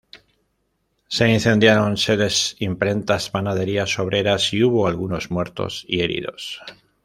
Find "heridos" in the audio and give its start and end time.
6.01-6.59